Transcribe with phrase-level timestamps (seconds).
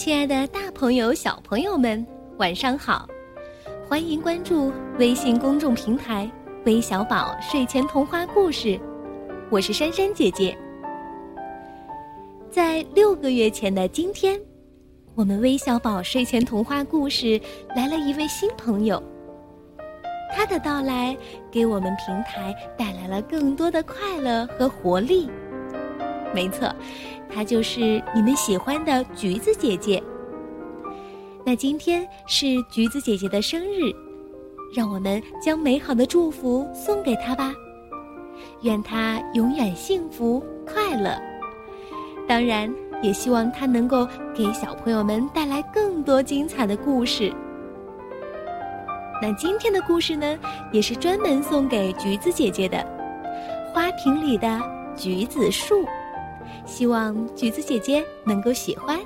[0.00, 2.06] 亲爱的，大朋友、小朋友们，
[2.38, 3.06] 晚上好！
[3.86, 6.26] 欢迎关注微信公众平台
[6.64, 8.80] “微小宝睡前童话故事”，
[9.52, 10.56] 我是珊珊姐姐。
[12.50, 14.40] 在六个月前的今天，
[15.14, 17.38] 我们微小宝睡前童话故事
[17.76, 19.02] 来了一位新朋友。
[20.34, 21.14] 他的到来
[21.50, 25.28] 给我们平台带来了更多的快乐和活力。
[26.32, 26.74] 没错，
[27.32, 30.02] 她就是你们喜欢的橘子姐姐。
[31.44, 33.90] 那今天是橘子姐姐的生日，
[34.74, 37.52] 让我们将美好的祝福送给她吧。
[38.62, 41.16] 愿她永远幸福快乐。
[42.28, 42.72] 当然，
[43.02, 47.32] 也希望她能够给小朋友们带来更多精彩的故事。
[49.22, 50.38] 那今天的故事呢，
[50.72, 52.78] 也是专门送给橘子姐姐的，
[53.72, 54.60] 《花瓶里的
[54.96, 55.82] 橘子树》。
[56.66, 58.98] 希望橘子姐姐能够喜欢。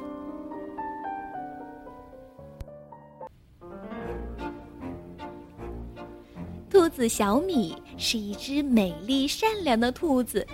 [6.71, 10.47] 兔子小米是一只美丽善良的兔子，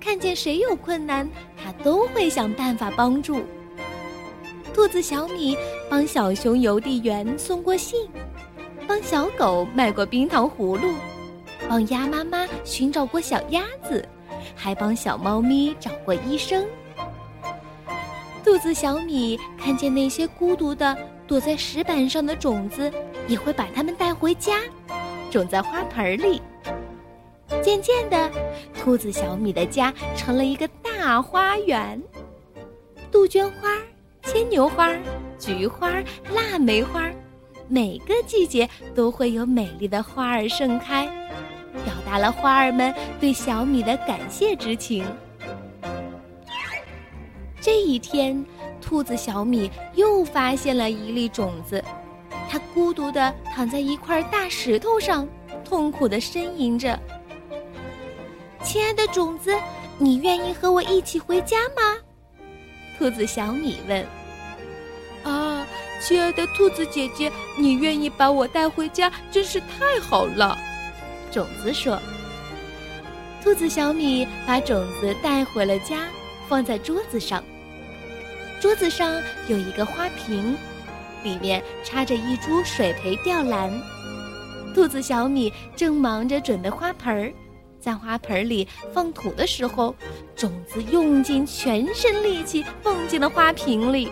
[0.00, 3.40] 看见谁有困难，它都会想办法帮助。
[4.74, 5.56] 兔子小米
[5.88, 8.08] 帮小熊邮递员送过信，
[8.86, 10.94] 帮小狗卖过冰糖葫芦，
[11.68, 14.06] 帮鸭妈妈寻找过小鸭子。
[14.56, 16.66] 还帮小猫咪找过医生。
[18.42, 22.90] 兔子小米看见那些孤独的躲在石板上的种子，
[23.28, 24.60] 也会把它们带回家，
[25.30, 26.40] 种在花盆里。
[27.62, 28.30] 渐渐的，
[28.72, 32.00] 兔子小米的家成了一个大花园。
[33.10, 33.76] 杜鹃花、
[34.22, 34.92] 牵牛花、
[35.38, 35.90] 菊花、
[36.32, 37.10] 腊梅花，
[37.68, 41.08] 每个季节都会有美丽的花儿盛开。
[41.84, 45.04] 表达了花儿们对小米的感谢之情。
[47.60, 48.44] 这一天，
[48.80, 51.82] 兔子小米又发现了一粒种子，
[52.48, 55.26] 它孤独地躺在一块大石头上，
[55.64, 56.96] 痛苦地呻吟着
[58.62, 59.52] ：“亲爱的种子，
[59.98, 61.96] 你愿意和我一起回家吗？”
[62.96, 64.06] 兔子小米问。
[65.24, 65.66] “啊，
[66.00, 70.56] 亲爱的兔子姐姐，你愿意把我带回家，真是太好了。”
[71.36, 72.00] 种子说
[73.44, 76.06] ：“兔子小米把种子带回了家，
[76.48, 77.44] 放在桌子上。
[78.58, 80.56] 桌子上有一个花瓶，
[81.22, 83.70] 里面插着一株水培吊兰。
[84.74, 87.30] 兔子小米正忙着准备花盆儿，
[87.78, 89.94] 在花盆里放土的时候，
[90.34, 94.10] 种子用尽全身力气蹦进了花瓶里。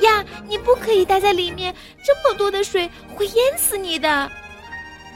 [0.00, 1.72] 呀，你不可以待在里面，
[2.04, 4.28] 这么多的水会淹死你的。”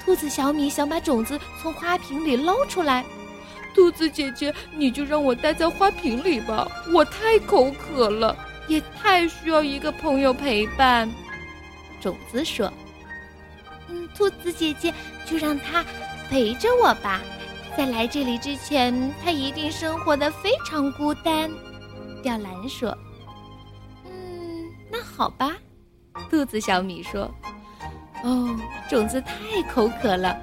[0.09, 3.05] 兔子小米想把种子从花瓶里捞出来，
[3.75, 8.35] 兔子姐姐，你就让我待在花瓶里吧，我太口渴了，
[8.69, 11.07] 也太需要一个朋友陪伴。
[12.01, 12.73] 种子说
[13.91, 14.95] ：“嗯，兔子姐姐，
[15.27, 15.85] 就让它
[16.31, 17.21] 陪着我吧，
[17.77, 21.51] 在来这里之前，它一定生活的非常孤单。”
[22.25, 22.97] 吊兰说
[24.09, 25.55] ：“嗯，那好吧。”
[26.31, 27.31] 兔子小米说。
[28.25, 28.57] 哦，
[28.89, 30.37] 种子太口渴了，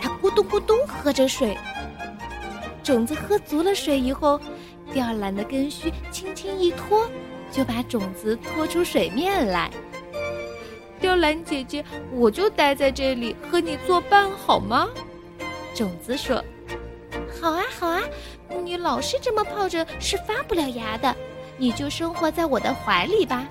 [0.00, 1.56] 它咕咚咕咚喝着水。
[2.82, 4.40] 种子喝足了水以后，
[4.92, 7.06] 吊兰的根须轻轻一拖，
[7.52, 9.70] 就把种子拖出水面来。
[10.98, 14.88] 吊兰姐姐，我就待在这里和你作伴好吗？
[15.74, 16.42] 种子说
[17.40, 18.00] ：“好啊，好啊，
[18.64, 21.14] 你老是这么泡着是发不了芽的，
[21.56, 23.46] 你就生活在我的怀里吧，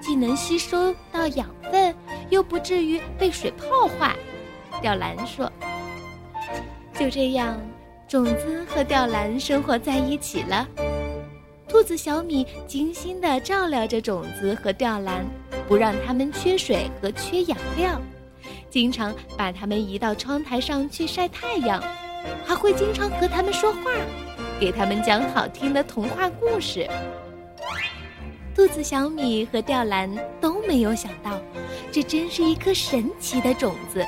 [0.00, 1.94] 既能吸收到养分。”
[2.30, 4.14] 又不至于被水泡坏，
[4.82, 5.50] 吊兰说
[6.98, 7.60] ：“就这样，
[8.06, 10.66] 种子和吊兰生活在一起了。
[11.68, 15.26] 兔子小米精心地照料着种子和吊兰，
[15.68, 18.00] 不让它们缺水和缺养料，
[18.70, 21.82] 经常把它们移到窗台上去晒太阳，
[22.44, 23.90] 还会经常和它们说话，
[24.58, 26.88] 给它们讲好听的童话故事。
[28.54, 30.10] 兔子小米和吊兰
[30.40, 31.38] 都没有想到。”
[31.98, 34.06] 这真是一颗神奇的种子，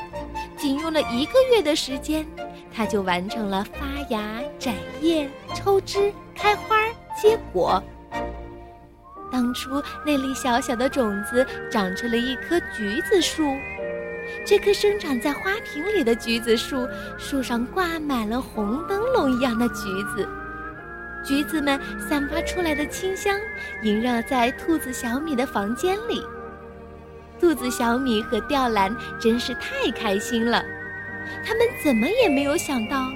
[0.56, 2.24] 仅用了一个月的时间，
[2.72, 6.76] 它就完成了发芽、展叶、抽枝、开花、
[7.20, 7.82] 结果。
[9.32, 13.42] 当初那粒小小的种子长成了一棵橘子树，
[14.46, 16.86] 这棵生长在花瓶里的橘子树，
[17.18, 20.28] 树上挂满了红灯笼一样的橘子，
[21.24, 23.36] 橘子们散发出来的清香
[23.82, 26.24] 萦绕在兔子小米的房间里。
[27.40, 30.62] 兔子小米和吊兰真是太开心了，
[31.44, 33.10] 他们怎么也没有想到，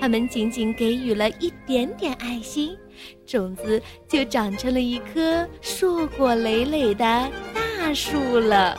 [0.00, 2.76] 他们仅仅给予了一点点爱心，
[3.24, 7.04] 种子就长成了一棵硕果累累的
[7.54, 8.76] 大树了。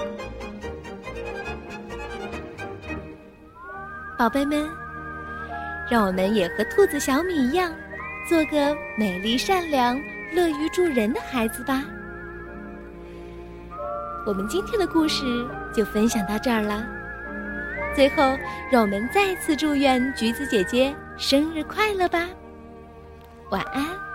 [4.19, 4.69] 宝贝们，
[5.89, 7.73] 让我们也和兔子小米一样，
[8.29, 9.99] 做个美丽、善良、
[10.33, 11.83] 乐于助人的孩子吧。
[14.25, 15.25] 我们今天的故事
[15.73, 16.85] 就分享到这儿了。
[17.95, 18.37] 最后，
[18.71, 22.27] 让我们再次祝愿橘子姐姐生日快乐吧！
[23.49, 24.10] 晚安。